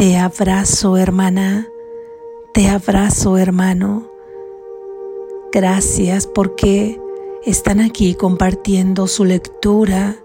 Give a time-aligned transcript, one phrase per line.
[0.00, 1.68] Te abrazo hermana,
[2.54, 4.10] te abrazo hermano.
[5.52, 6.98] Gracias porque
[7.44, 10.16] están aquí compartiendo su lectura,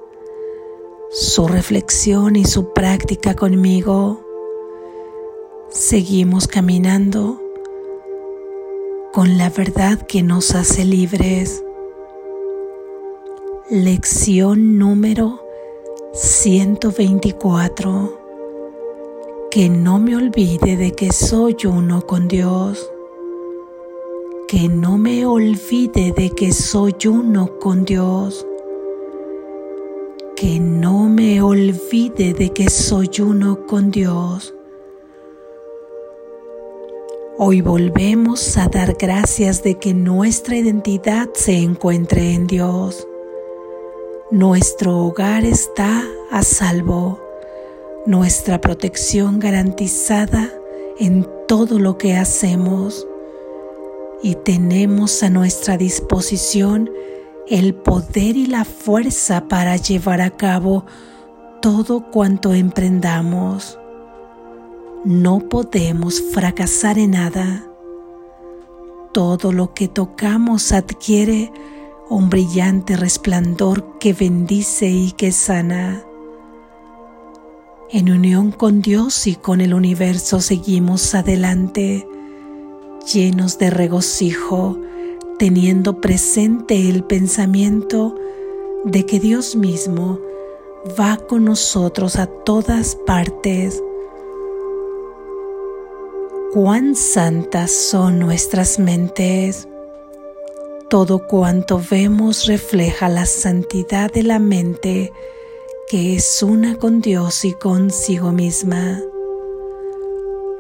[1.09, 4.21] su reflexión y su práctica conmigo.
[5.68, 7.42] Seguimos caminando
[9.12, 11.66] con la verdad que nos hace libres.
[13.70, 15.42] Lección número
[16.14, 18.25] 124.
[19.55, 22.91] Que no me olvide de que soy uno con Dios.
[24.50, 28.46] Que no me olvide de que soy uno con Dios.
[30.36, 34.53] Que no me olvide de que soy uno con Dios.
[37.38, 43.08] Hoy volvemos a dar gracias de que nuestra identidad se encuentre en Dios
[44.31, 47.19] nuestro hogar está a salvo,
[48.05, 50.50] nuestra protección garantizada
[51.00, 53.07] en todo lo que hacemos
[54.21, 56.89] y tenemos a nuestra disposición
[57.47, 60.85] el poder y la fuerza para llevar a cabo
[61.61, 63.80] todo cuanto emprendamos.
[65.03, 67.67] No podemos fracasar en nada.
[69.13, 71.52] Todo lo que tocamos adquiere
[72.09, 76.03] un brillante resplandor que bendice y que sana.
[77.95, 82.05] En unión con Dios y con el universo seguimos adelante,
[83.13, 84.77] llenos de regocijo,
[85.39, 88.13] teniendo presente el pensamiento
[88.83, 90.19] de que Dios mismo
[90.99, 93.81] va con nosotros a todas partes.
[96.52, 99.69] Cuán santas son nuestras mentes
[100.89, 105.11] todo cuanto vemos refleja la santidad de la mente
[105.88, 109.00] que es una con Dios y consigo misma.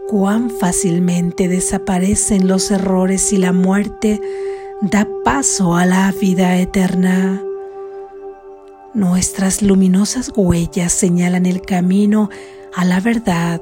[0.07, 4.21] Cuán fácilmente desaparecen los errores y la muerte
[4.81, 7.41] da paso a la vida eterna.
[8.93, 12.29] Nuestras luminosas huellas señalan el camino
[12.75, 13.61] a la verdad,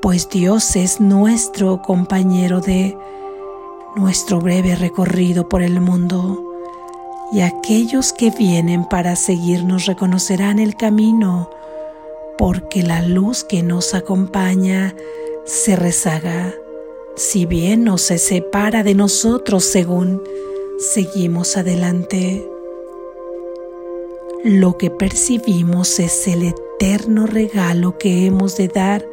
[0.00, 2.96] pues Dios es nuestro compañero de
[3.96, 6.51] nuestro breve recorrido por el mundo
[7.32, 11.50] y aquellos que vienen para seguirnos reconocerán el camino
[12.36, 14.94] porque la luz que nos acompaña
[15.44, 16.52] se rezaga,
[17.16, 20.22] si bien no se separa de nosotros según
[20.78, 22.46] seguimos adelante.
[24.44, 29.06] Lo que percibimos es el eterno regalo que hemos de dar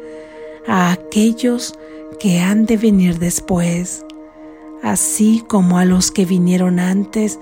[0.66, 1.74] a aquellos
[2.18, 4.04] que han de venir después
[4.82, 7.38] así como a los que vinieron antes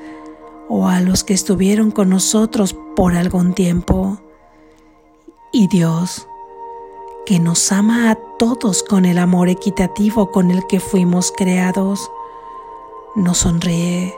[0.68, 4.20] o a los que estuvieron con nosotros por algún tiempo.
[5.52, 6.26] Y Dios,
[7.26, 12.10] que nos ama a todos con el amor equitativo con el que fuimos creados,
[13.16, 14.14] nos sonríe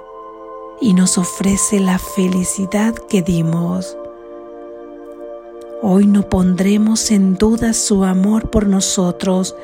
[0.81, 3.97] y nos ofrece la felicidad que dimos.
[5.83, 9.55] Hoy no pondremos en duda su amor por nosotros,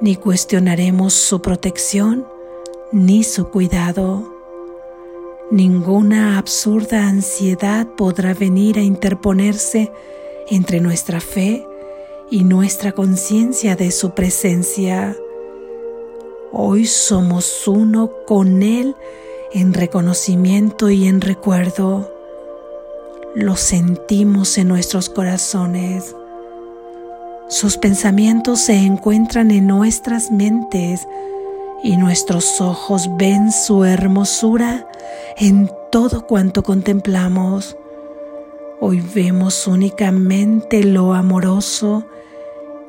[0.00, 2.26] ni cuestionaremos su protección
[2.90, 4.31] ni su cuidado.
[5.52, 9.92] Ninguna absurda ansiedad podrá venir a interponerse
[10.48, 11.62] entre nuestra fe
[12.30, 15.14] y nuestra conciencia de su presencia.
[16.52, 18.96] Hoy somos uno con Él
[19.52, 22.10] en reconocimiento y en recuerdo.
[23.34, 26.16] Lo sentimos en nuestros corazones.
[27.50, 31.06] Sus pensamientos se encuentran en nuestras mentes
[31.82, 34.88] y nuestros ojos ven su hermosura
[35.36, 37.76] en todo cuanto contemplamos.
[38.80, 42.04] Hoy vemos únicamente lo amoroso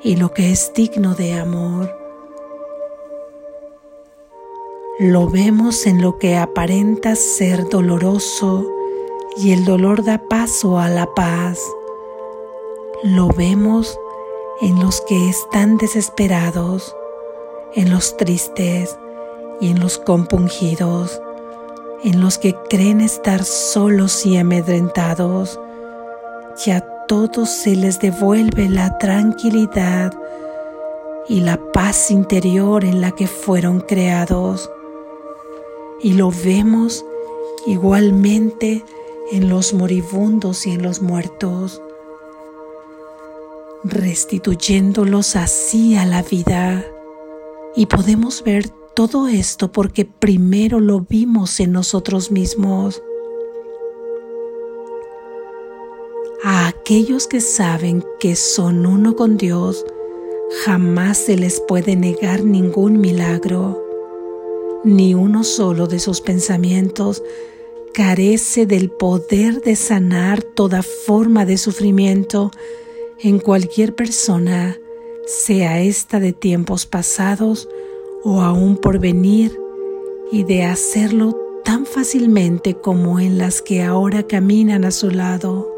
[0.02, 1.98] y lo que es digno de amor.
[5.00, 8.68] Lo vemos en lo que aparenta ser doloroso
[9.38, 11.60] y el dolor da paso a la paz.
[13.04, 14.00] Lo vemos
[14.62, 16.96] en los que están desesperados
[17.76, 18.98] en los tristes
[19.60, 21.22] y en los compungidos,
[22.04, 25.60] en los que creen estar solos y amedrentados,
[26.66, 30.14] y a todos se les devuelve la tranquilidad
[31.28, 34.70] y la paz interior en la que fueron creados.
[36.02, 37.06] Y lo vemos
[37.66, 38.84] igualmente
[39.32, 41.82] en los moribundos y en los muertos,
[43.84, 46.86] restituyéndolos así a la vida
[47.76, 53.02] y podemos ver todo esto porque primero lo vimos en nosotros mismos.
[56.44, 59.86] A aquellos que saben que son uno con Dios,
[60.66, 63.82] jamás se les puede negar ningún milagro.
[64.84, 67.24] Ni uno solo de sus pensamientos
[67.94, 72.52] carece del poder de sanar toda forma de sufrimiento
[73.20, 74.78] en cualquier persona,
[75.26, 77.70] sea esta de tiempos pasados
[78.24, 79.58] o aún por venir,
[80.32, 85.72] y de hacerlo tan fácilmente como en las que ahora caminan a su lado.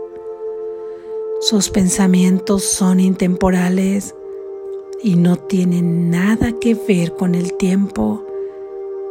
[1.41, 4.15] Sus pensamientos son intemporales
[5.03, 8.25] y no tienen nada que ver con el tiempo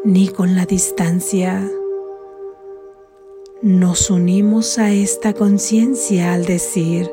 [0.02, 1.70] ni con la distancia.
[3.60, 7.10] Nos unimos a esta conciencia al decir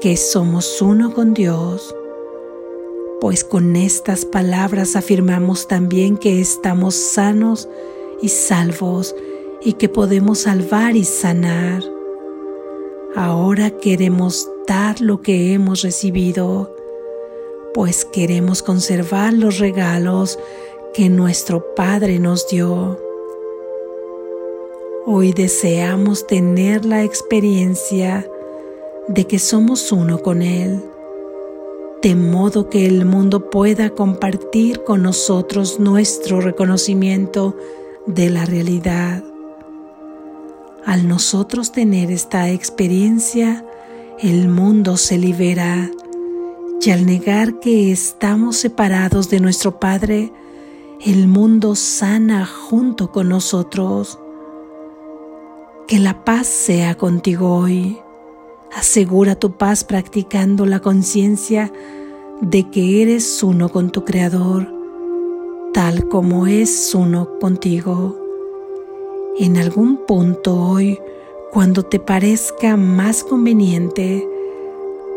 [0.00, 1.94] que somos uno con Dios,
[3.24, 7.70] pues con estas palabras afirmamos también que estamos sanos
[8.20, 9.16] y salvos
[9.62, 11.82] y que podemos salvar y sanar.
[13.16, 16.76] Ahora queremos dar lo que hemos recibido,
[17.72, 20.38] pues queremos conservar los regalos
[20.92, 23.00] que nuestro Padre nos dio.
[25.06, 28.30] Hoy deseamos tener la experiencia
[29.08, 30.82] de que somos uno con Él,
[32.04, 37.56] de modo que el mundo pueda compartir con nosotros nuestro reconocimiento
[38.06, 39.24] de la realidad.
[40.84, 43.64] Al nosotros tener esta experiencia,
[44.18, 45.90] el mundo se libera
[46.78, 50.30] y al negar que estamos separados de nuestro Padre,
[51.00, 54.18] el mundo sana junto con nosotros.
[55.88, 57.98] Que la paz sea contigo hoy.
[58.74, 61.72] Asegura tu paz practicando la conciencia
[62.44, 64.68] de que eres uno con tu Creador,
[65.72, 68.18] tal como es uno contigo
[69.38, 71.00] en algún punto hoy,
[71.50, 74.28] cuando te parezca más conveniente,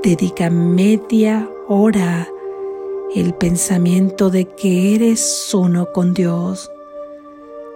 [0.02, 2.28] dedica media hora
[3.14, 6.72] el pensamiento de que eres uno con Dios.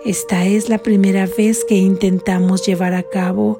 [0.04, 3.59] Esta es la primera vez que intentamos llevar a cabo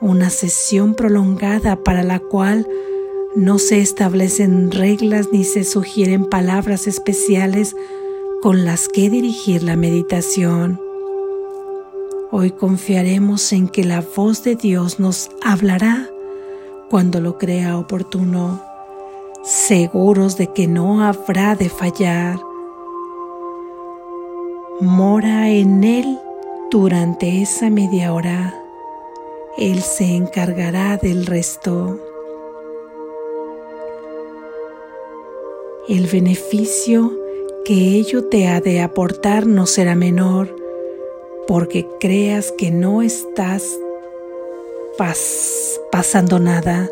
[0.00, 2.66] una sesión prolongada para la cual
[3.36, 7.76] no se establecen reglas ni se sugieren palabras especiales
[8.42, 10.80] con las que dirigir la meditación.
[12.32, 16.08] Hoy confiaremos en que la voz de Dios nos hablará
[16.88, 18.62] cuando lo crea oportuno,
[19.44, 22.40] seguros de que no habrá de fallar.
[24.80, 26.18] Mora en Él
[26.70, 28.54] durante esa media hora.
[29.56, 32.09] Él se encargará del resto.
[35.90, 37.18] El beneficio
[37.64, 40.54] que ello te ha de aportar no será menor
[41.48, 43.76] porque creas que no estás
[45.90, 46.88] pasando nada.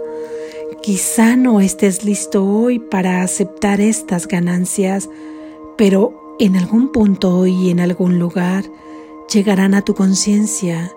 [0.83, 5.09] Quizá no estés listo hoy para aceptar estas ganancias,
[5.77, 8.65] pero en algún punto y en algún lugar
[9.33, 10.93] llegarán a tu conciencia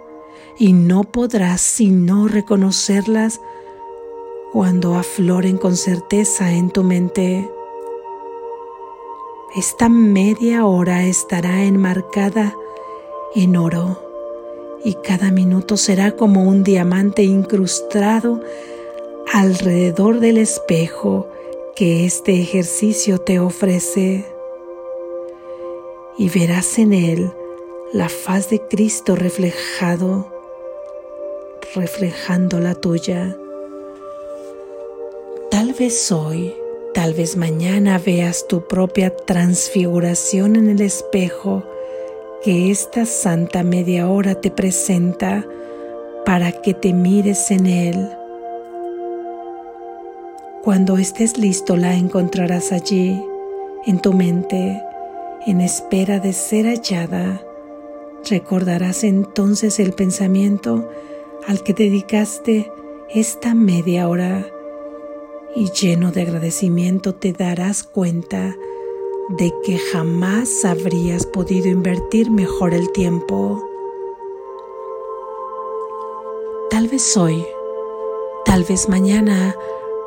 [0.58, 3.42] y no podrás sino reconocerlas
[4.52, 7.48] cuando afloren con certeza en tu mente.
[9.54, 12.56] Esta media hora estará enmarcada
[13.36, 14.00] en oro
[14.86, 18.40] y cada minuto será como un diamante incrustado
[19.34, 21.28] alrededor del espejo
[21.76, 24.26] que este ejercicio te ofrece
[26.18, 27.34] y verás en él
[27.92, 30.32] la faz de Cristo reflejado,
[31.76, 33.38] reflejando la tuya.
[35.50, 36.56] Tal vez hoy,
[36.94, 41.64] tal vez mañana veas tu propia transfiguración en el espejo
[42.44, 45.46] que esta santa media hora te presenta
[46.26, 48.10] para que te mires en Él.
[50.64, 53.24] Cuando estés listo la encontrarás allí,
[53.86, 54.82] en tu mente,
[55.48, 57.42] en espera de ser hallada.
[58.30, 60.90] Recordarás entonces el pensamiento
[61.48, 62.72] al que dedicaste
[63.10, 64.51] esta media hora
[65.56, 68.56] y lleno de agradecimiento te darás cuenta
[69.30, 73.64] de que jamás habrías podido invertir mejor el tiempo.
[76.70, 77.46] Tal vez hoy,
[78.46, 79.56] tal vez mañana,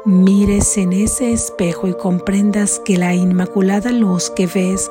[0.04, 4.90] mires en ese espejo y comprendas que la inmaculada luz que ves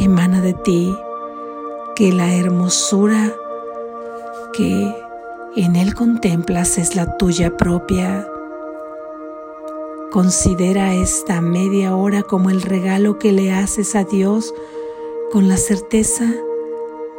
[0.00, 0.94] emana de ti,
[1.94, 3.34] que la hermosura
[4.52, 4.94] que
[5.56, 8.26] en él contemplas es la tuya propia
[10.14, 14.54] Considera esta media hora como el regalo que le haces a Dios
[15.32, 16.32] con la certeza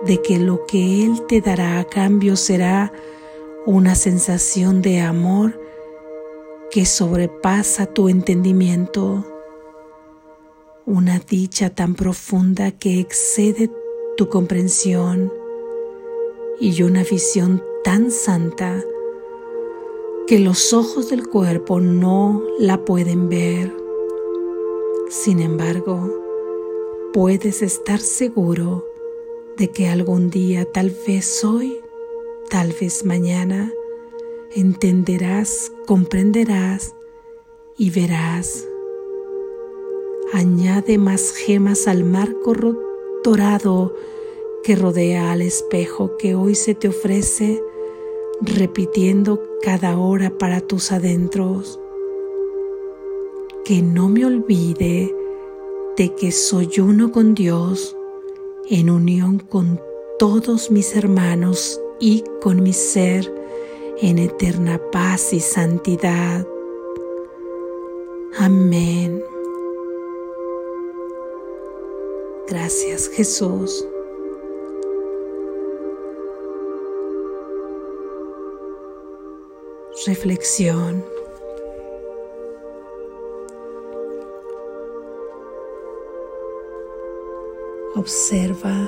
[0.05, 2.93] de que lo que Él te dará a cambio será
[3.65, 5.59] una sensación de amor
[6.71, 9.25] que sobrepasa tu entendimiento.
[10.85, 13.69] una dicha tan profunda que excede
[14.15, 15.33] tu comprensión
[16.61, 18.81] y una visión tan santa
[20.27, 23.72] que los ojos del cuerpo no la pueden ver.
[25.10, 26.12] Sin embargo,
[27.13, 28.86] puedes estar seguro
[29.58, 31.77] de que algún día, tal vez hoy,
[32.50, 33.72] tal vez mañana,
[34.55, 36.96] entenderás, comprenderás
[37.77, 38.67] y verás.
[40.34, 42.55] Añade más gemas al marco
[43.24, 43.96] dorado
[44.63, 47.62] que rodea al espejo que hoy se te ofrece,
[48.42, 51.80] repitiendo cada hora para tus adentros.
[53.63, 55.13] Que no me olvide
[55.98, 57.96] de que soy uno con Dios,
[58.70, 59.80] en unión con
[60.20, 63.34] todos mis hermanos y con mi ser,
[64.01, 66.46] en eterna paz y santidad.
[68.38, 69.24] Amén.
[72.48, 73.88] Gracias Jesús.
[80.05, 81.03] Reflexión.
[87.95, 88.88] Observa,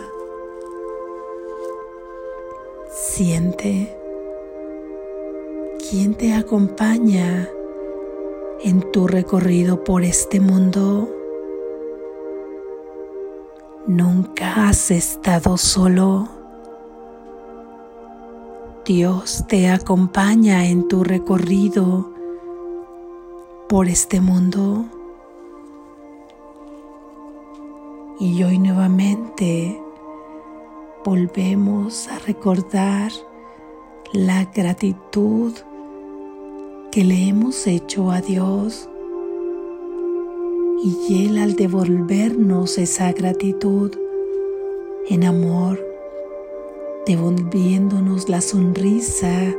[2.91, 3.97] siente
[5.89, 7.50] quién te acompaña
[8.63, 11.09] en tu recorrido por este mundo.
[13.88, 16.37] Nunca has estado solo.
[18.88, 22.10] Dios te acompaña en tu recorrido
[23.67, 24.86] por este mundo.
[28.17, 29.77] Y hoy nuevamente
[31.03, 33.12] volvemos a recordar
[34.13, 35.51] la gratitud
[36.89, 38.88] que le hemos hecho a Dios
[40.82, 43.91] y Él al devolvernos esa gratitud
[45.10, 45.87] en amor,
[47.07, 49.55] devolviéndonos la sonrisa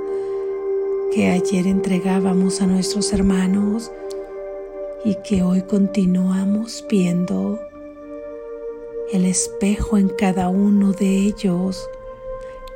[1.14, 3.90] que ayer entregábamos a nuestros hermanos
[5.02, 7.58] y que hoy continuamos viendo
[9.14, 11.88] el espejo en cada uno de ellos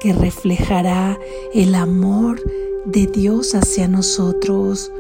[0.00, 1.18] que reflejará
[1.52, 2.42] el amor
[2.86, 4.90] de Dios hacia nosotros,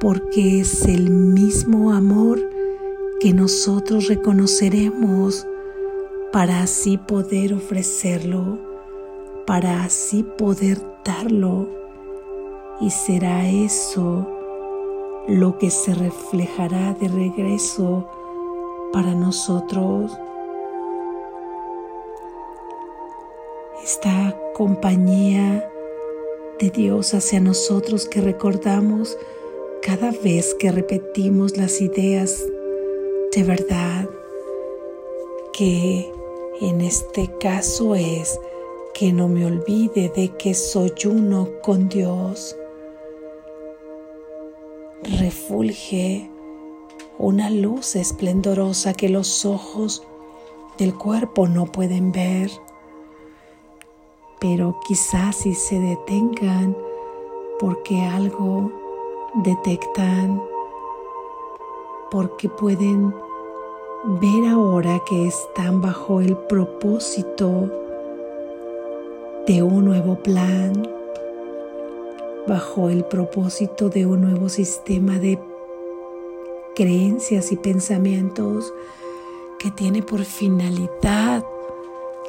[0.00, 2.40] porque es el mismo amor
[3.18, 5.44] que nosotros reconoceremos
[6.32, 8.71] para así poder ofrecerlo,
[9.46, 11.68] para así poder darlo.
[12.80, 14.26] Y será eso
[15.28, 18.08] lo que se reflejará de regreso
[18.92, 20.12] para nosotros.
[23.82, 25.68] Esta compañía
[26.58, 29.16] de Dios hacia nosotros que recordamos
[29.82, 32.44] cada vez que repetimos las ideas
[33.34, 34.08] de verdad
[35.52, 36.12] que
[36.60, 38.38] en este caso es
[38.94, 42.56] que no me olvide de que soy uno con Dios.
[45.18, 46.30] Refulge
[47.18, 50.02] una luz esplendorosa que los ojos
[50.78, 52.50] del cuerpo no pueden ver,
[54.40, 56.76] pero quizás si se detengan
[57.58, 58.72] porque algo
[59.44, 60.42] detectan
[62.10, 63.14] porque pueden
[64.20, 67.81] ver ahora que están bajo el propósito
[69.46, 70.88] de un nuevo plan,
[72.46, 75.38] bajo el propósito de un nuevo sistema de
[76.76, 78.72] creencias y pensamientos
[79.58, 81.44] que tiene por finalidad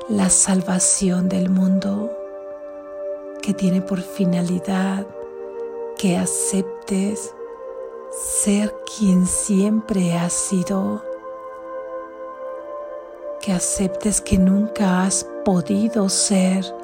[0.09, 2.11] la salvación del mundo,
[3.43, 5.05] que tiene por finalidad
[5.97, 7.33] que aceptes
[8.11, 11.03] ser quien siempre has sido,
[13.39, 16.82] que aceptes que nunca has podido ser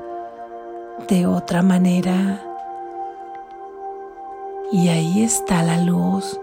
[1.08, 2.42] de otra manera.
[4.72, 6.40] Y ahí está la luz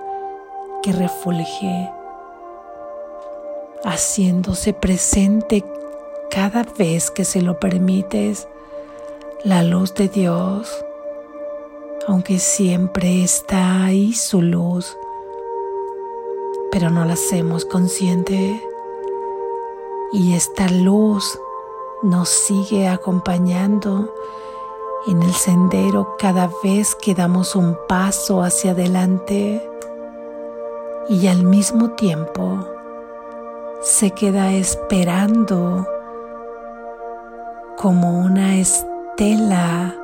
[0.82, 1.90] que refulge,
[3.84, 5.64] haciéndose presente
[6.30, 8.48] cada vez que se lo permites,
[9.44, 10.84] la luz de Dios
[12.08, 14.96] aunque siempre está ahí su luz,
[16.70, 18.62] pero no la hacemos consciente.
[20.12, 21.38] Y esta luz
[22.02, 24.14] nos sigue acompañando
[25.06, 29.62] en el sendero cada vez que damos un paso hacia adelante
[31.08, 32.66] y al mismo tiempo
[33.80, 35.86] se queda esperando
[37.76, 39.94] como una estela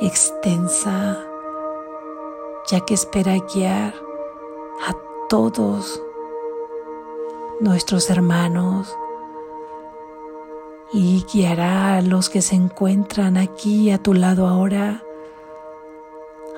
[0.00, 1.18] extensa,
[2.68, 3.94] ya que espera guiar
[4.88, 4.94] a
[5.28, 6.02] todos
[7.60, 8.96] nuestros hermanos
[10.92, 15.02] y guiará a los que se encuentran aquí a tu lado ahora,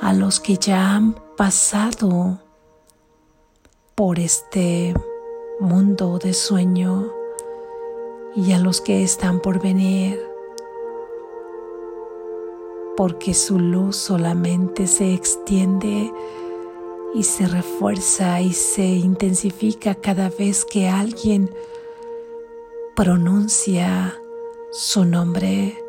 [0.01, 2.41] a los que ya han pasado
[3.95, 4.93] por este
[5.61, 7.13] mundo de sueño
[8.35, 10.21] y a los que están por venir,
[12.97, 16.13] porque su luz solamente se extiende
[17.15, 21.55] y se refuerza y se intensifica cada vez que alguien
[22.97, 24.21] pronuncia
[24.77, 25.81] su nombre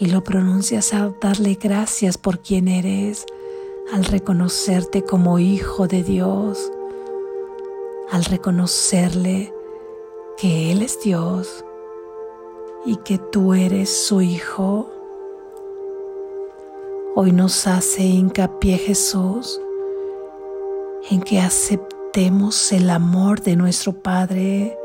[0.00, 3.24] y lo pronuncias al darle gracias por quien eres,
[3.92, 6.72] al reconocerte como hijo de Dios,
[8.10, 9.54] al reconocerle
[10.36, 11.64] que Él es Dios
[12.84, 14.90] y que tú eres su hijo.
[17.14, 19.60] Hoy nos hace hincapié Jesús
[21.08, 24.76] en que aceptemos el amor de nuestro Padre,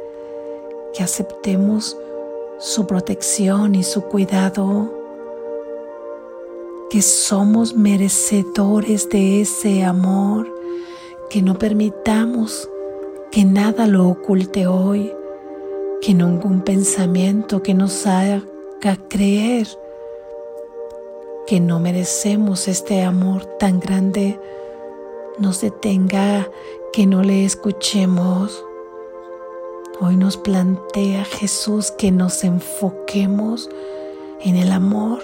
[0.93, 1.97] que aceptemos
[2.59, 4.91] su protección y su cuidado,
[6.89, 10.47] que somos merecedores de ese amor,
[11.29, 12.69] que no permitamos
[13.31, 15.11] que nada lo oculte hoy,
[16.01, 18.43] que ningún pensamiento que nos haga
[19.09, 19.67] creer
[21.47, 24.39] que no merecemos este amor tan grande
[25.37, 26.49] nos detenga,
[26.91, 28.63] que no le escuchemos
[29.99, 33.69] Hoy nos plantea Jesús que nos enfoquemos
[34.41, 35.19] en el amor,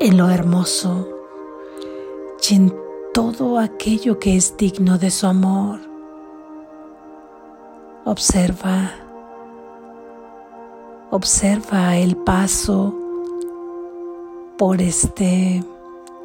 [0.00, 1.08] en lo hermoso
[2.48, 2.76] y en
[3.14, 5.80] todo aquello que es digno de su amor.
[8.04, 8.92] Observa,
[11.10, 12.94] observa el paso
[14.58, 15.64] por este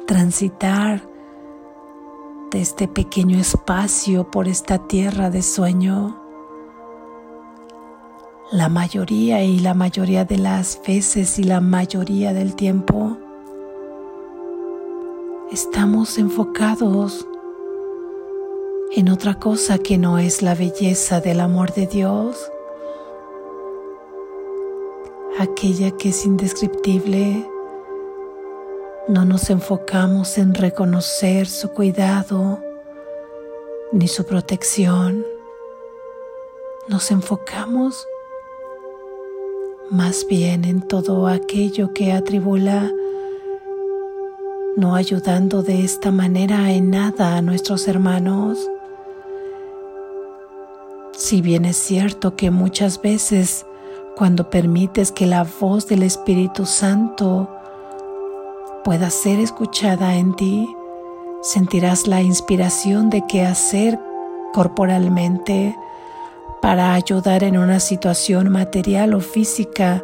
[0.06, 1.08] transitar
[2.50, 6.23] de este pequeño espacio, por esta tierra de sueño
[8.52, 13.16] la mayoría y la mayoría de las veces y la mayoría del tiempo
[15.50, 17.26] estamos enfocados
[18.92, 22.50] en otra cosa que no es la belleza del amor de Dios,
[25.38, 27.48] aquella que es indescriptible.
[29.08, 32.60] No nos enfocamos en reconocer su cuidado
[33.90, 35.26] ni su protección.
[36.88, 38.06] Nos enfocamos
[39.90, 42.90] más bien en todo aquello que atribula,
[44.76, 48.58] no ayudando de esta manera en nada a nuestros hermanos.
[51.12, 53.66] Si bien es cierto que muchas veces
[54.16, 57.48] cuando permites que la voz del Espíritu Santo
[58.84, 60.68] pueda ser escuchada en ti,
[61.42, 63.98] sentirás la inspiración de qué hacer
[64.52, 65.76] corporalmente,
[66.64, 70.02] para ayudar en una situación material o física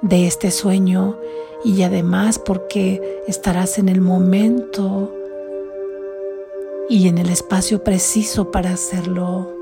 [0.00, 1.18] de este sueño
[1.62, 5.14] y además porque estarás en el momento
[6.88, 9.54] y en el espacio preciso para hacerlo.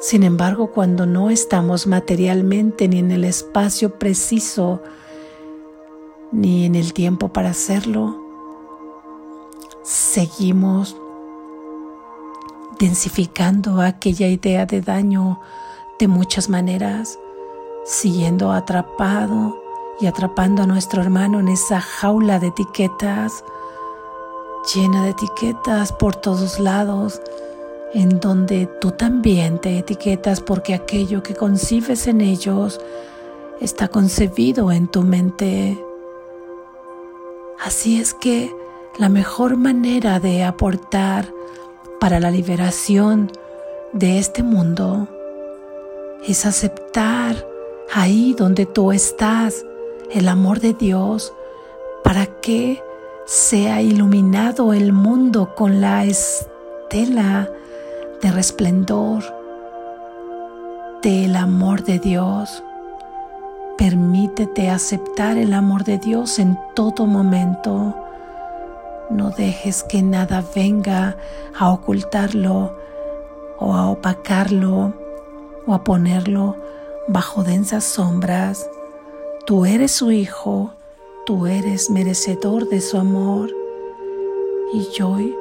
[0.00, 4.82] Sin embargo, cuando no estamos materialmente ni en el espacio preciso
[6.32, 8.20] ni en el tiempo para hacerlo,
[9.84, 10.96] seguimos
[12.78, 15.40] densificando aquella idea de daño
[15.98, 17.18] de muchas maneras,
[17.84, 19.60] siguiendo atrapado
[20.00, 23.44] y atrapando a nuestro hermano en esa jaula de etiquetas,
[24.74, 27.20] llena de etiquetas por todos lados,
[27.92, 32.80] en donde tú también te etiquetas porque aquello que concibes en ellos
[33.60, 35.78] está concebido en tu mente.
[37.64, 38.54] Así es que
[38.98, 41.32] la mejor manera de aportar
[42.04, 43.32] para la liberación
[43.94, 45.08] de este mundo
[46.28, 47.34] es aceptar
[47.94, 49.64] ahí donde tú estás
[50.10, 51.32] el amor de Dios
[52.02, 52.82] para que
[53.24, 57.50] sea iluminado el mundo con la estela
[58.20, 59.24] de resplendor
[61.00, 62.62] del amor de Dios.
[63.78, 68.03] Permítete aceptar el amor de Dios en todo momento
[69.10, 71.16] no dejes que nada venga
[71.58, 72.74] a ocultarlo
[73.58, 74.94] o a opacarlo
[75.66, 76.56] o a ponerlo
[77.08, 78.68] bajo densas sombras.
[79.46, 80.72] Tú eres su hijo,
[81.26, 83.50] tú eres merecedor de su amor.
[84.72, 85.34] Y hoy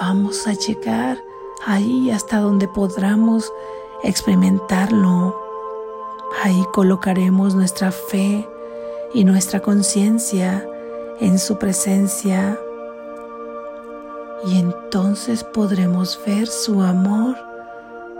[0.00, 1.18] vamos a llegar
[1.66, 3.52] ahí hasta donde podamos
[4.02, 5.38] experimentarlo.
[6.42, 8.48] Ahí colocaremos nuestra fe
[9.12, 10.66] y nuestra conciencia
[11.20, 12.58] en su presencia
[14.46, 17.36] y entonces podremos ver su amor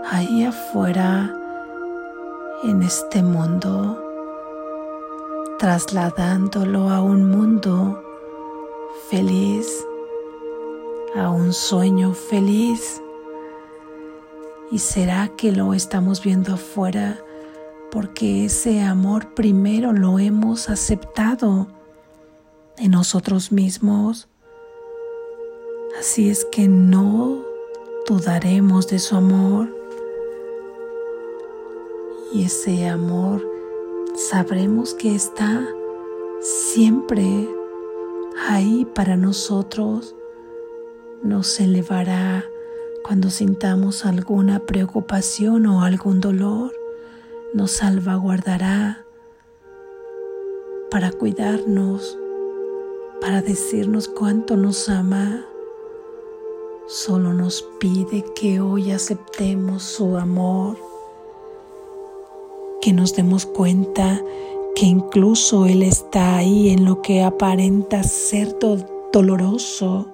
[0.09, 1.35] ahí afuera
[2.63, 3.99] en este mundo,
[5.57, 8.03] trasladándolo a un mundo
[9.09, 9.85] feliz,
[11.15, 13.01] a un sueño feliz.
[14.71, 17.19] ¿Y será que lo estamos viendo afuera
[17.91, 21.67] porque ese amor primero lo hemos aceptado
[22.77, 24.29] en nosotros mismos?
[26.01, 27.45] Así es que no
[28.07, 29.69] dudaremos de su amor.
[32.33, 33.47] Y ese amor
[34.15, 35.63] sabremos que está
[36.39, 37.47] siempre
[38.49, 40.15] ahí para nosotros,
[41.21, 42.45] nos elevará
[43.03, 46.73] cuando sintamos alguna preocupación o algún dolor,
[47.53, 49.05] nos salvaguardará
[50.89, 52.17] para cuidarnos,
[53.21, 55.45] para decirnos cuánto nos ama.
[56.93, 60.75] Solo nos pide que hoy aceptemos su amor
[62.81, 64.21] que nos demos cuenta
[64.75, 68.57] que incluso Él está ahí en lo que aparenta ser
[69.13, 70.07] doloroso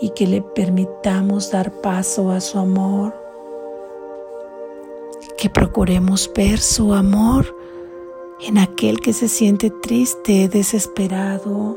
[0.00, 3.14] y que le permitamos dar paso a su amor,
[5.36, 7.54] que procuremos ver su amor
[8.40, 11.76] en aquel que se siente triste, desesperado,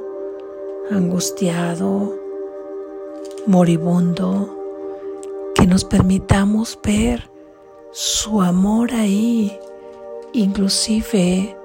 [0.90, 2.19] angustiado,
[3.48, 4.56] moribundo,
[5.56, 7.30] que nos permitamos ver
[7.92, 9.58] su amor ahí,
[10.34, 11.56] inclusive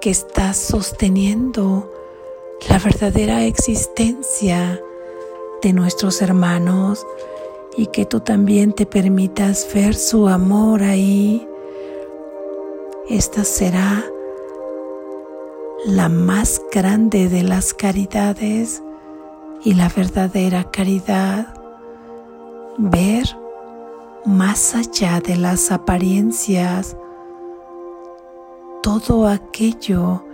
[0.00, 1.90] que está sosteniendo
[2.68, 4.80] la verdadera existencia
[5.62, 7.06] de nuestros hermanos
[7.76, 11.46] y que tú también te permitas ver su amor ahí.
[13.08, 14.04] Esta será
[15.84, 18.82] la más grande de las caridades
[19.66, 21.52] y la verdadera caridad.
[22.78, 23.36] Ver
[24.24, 26.96] más allá de las apariencias,
[28.80, 30.24] todo aquello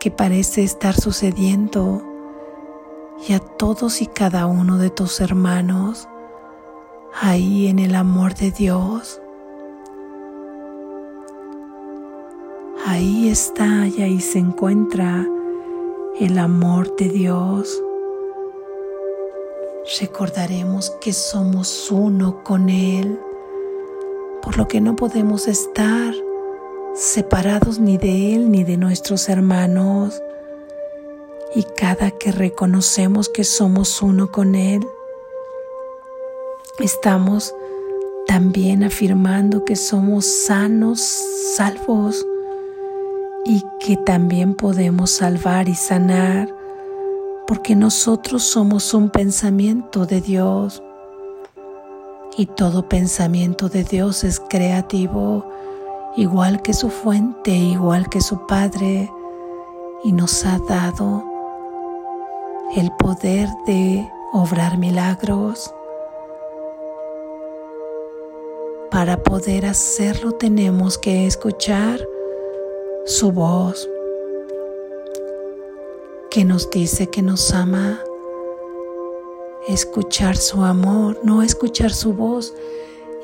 [0.00, 2.02] que parece estar sucediendo
[3.28, 6.08] y a todos y cada uno de tus hermanos
[7.22, 9.22] ahí en el amor de Dios.
[12.84, 15.28] Ahí está y ahí se encuentra
[16.18, 17.80] el amor de Dios.
[19.98, 23.18] Recordaremos que somos uno con Él
[24.40, 26.14] por lo que no podemos estar
[26.94, 30.22] separados ni de Él ni de nuestros hermanos.
[31.56, 34.86] Y cada que reconocemos que somos uno con Él,
[36.78, 37.52] estamos
[38.28, 41.00] también afirmando que somos sanos,
[41.56, 42.24] salvos
[43.44, 46.59] y que también podemos salvar y sanar
[47.50, 50.80] porque nosotros somos un pensamiento de Dios
[52.36, 55.44] y todo pensamiento de Dios es creativo,
[56.16, 59.10] igual que su fuente, igual que su Padre,
[60.04, 61.24] y nos ha dado
[62.76, 65.74] el poder de obrar milagros.
[68.92, 71.98] Para poder hacerlo tenemos que escuchar
[73.06, 73.88] su voz
[76.30, 78.00] que nos dice que nos ama.
[79.66, 82.54] Escuchar su amor, no escuchar su voz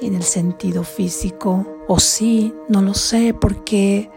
[0.02, 4.10] en el sentido físico, o sí, no lo sé, porque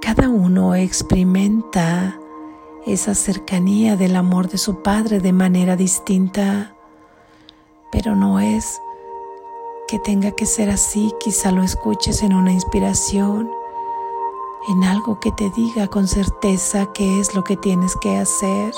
[0.00, 2.20] cada uno experimenta
[2.86, 6.76] esa cercanía del amor de su Padre de manera distinta,
[7.90, 8.80] pero no es
[9.88, 13.50] que tenga que ser así, quizá lo escuches en una inspiración,
[14.68, 18.72] en algo que te diga con certeza qué es lo que tienes que hacer.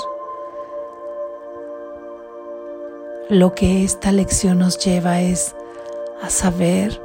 [3.29, 5.55] Lo que esta lección nos lleva es
[6.21, 7.01] a saber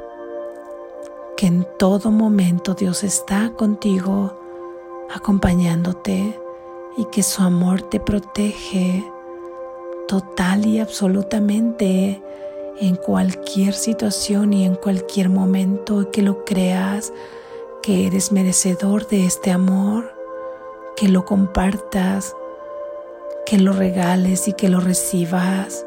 [1.37, 4.33] que en todo momento Dios está contigo,
[5.13, 6.39] acompañándote
[6.97, 9.03] y que su amor te protege
[10.07, 12.21] total y absolutamente
[12.79, 17.13] en cualquier situación y en cualquier momento que lo creas
[17.83, 20.11] que eres merecedor de este amor,
[20.95, 22.35] que lo compartas,
[23.45, 25.85] que lo regales y que lo recibas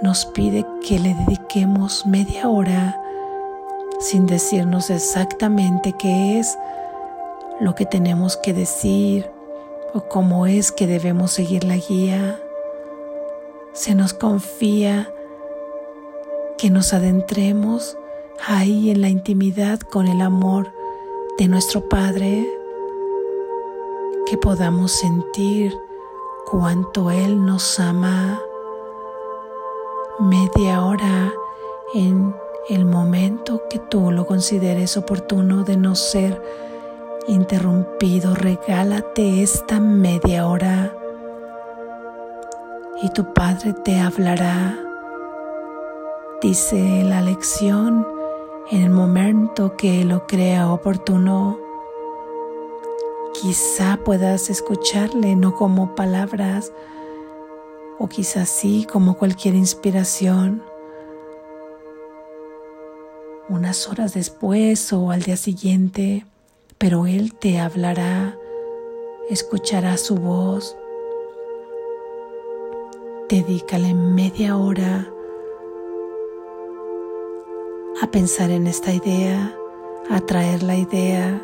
[0.00, 3.02] nos pide que le dediquemos media hora
[3.98, 6.56] sin decirnos exactamente qué es
[7.58, 9.28] lo que tenemos que decir
[9.92, 12.40] o cómo es que debemos seguir la guía.
[13.72, 15.12] Se nos confía
[16.58, 17.98] que nos adentremos
[18.46, 20.72] ahí en la intimidad con el amor
[21.38, 22.48] de nuestro Padre,
[24.26, 25.76] que podamos sentir
[26.46, 28.40] cuánto Él nos ama
[30.18, 31.32] media hora
[31.94, 32.34] en
[32.68, 36.42] el momento que tú lo consideres oportuno de no ser
[37.28, 38.34] interrumpido.
[38.34, 40.94] Regálate esta media hora
[43.02, 44.76] y tu Padre te hablará.
[46.42, 48.17] Dice la lección
[48.70, 51.58] en el momento que lo crea oportuno.
[53.40, 56.72] Quizá puedas escucharle no como palabras
[57.98, 60.62] o quizás sí como cualquier inspiración.
[63.48, 66.26] Unas horas después o al día siguiente,
[66.76, 68.36] pero Él te hablará,
[69.30, 70.76] escuchará su voz.
[73.30, 75.10] Dedícale media hora
[78.00, 79.56] a pensar en esta idea,
[80.10, 81.42] a traer la idea,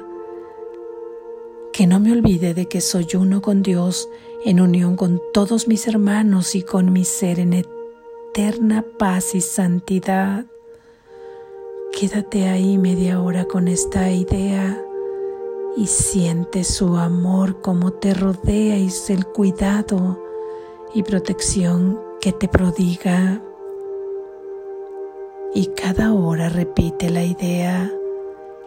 [1.73, 4.09] que no me olvide de que soy uno con Dios
[4.45, 10.45] en unión con todos mis hermanos y con mi ser en eterna paz y santidad.
[11.99, 14.81] Quédate ahí media hora con esta idea
[15.77, 20.23] y siente su amor como te rodea y el cuidado
[20.95, 23.43] y protección que te prodiga
[25.55, 27.91] y cada hora repite la idea,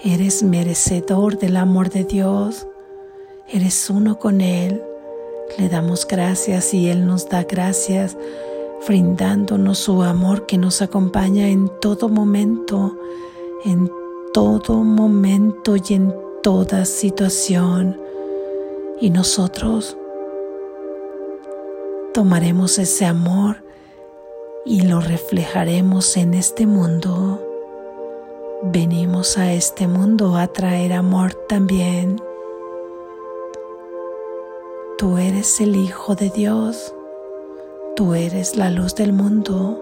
[0.01, 2.65] eres merecedor del amor de Dios,
[3.49, 4.81] eres uno con Él,
[5.57, 8.17] le damos gracias y Él nos da gracias,
[8.87, 12.97] brindándonos su amor que nos acompaña en todo momento,
[13.65, 13.91] en
[14.33, 17.99] todo momento y en toda situación.
[19.01, 19.97] Y nosotros
[22.13, 23.66] tomaremos ese amor
[24.67, 27.41] y lo reflejaremos en este mundo.
[28.63, 32.21] Venimos a este mundo a traer amor también.
[34.97, 36.93] Tú eres el Hijo de Dios.
[37.95, 39.81] Tú eres la luz del mundo.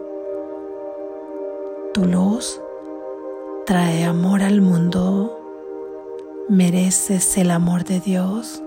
[1.95, 2.62] Tu luz
[3.65, 5.39] trae amor al mundo.
[6.48, 8.62] Mereces el amor de Dios.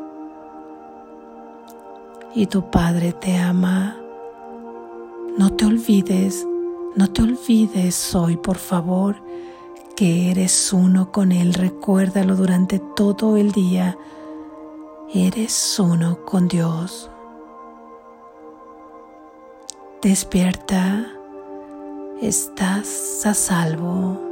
[2.34, 4.07] Y tu Padre te ama.
[5.38, 6.44] No te olvides,
[6.96, 9.22] no te olvides hoy, por favor,
[9.94, 11.54] que eres uno con Él.
[11.54, 13.96] Recuérdalo durante todo el día.
[15.14, 17.08] Eres uno con Dios.
[20.02, 21.06] Despierta,
[22.20, 24.27] estás a salvo.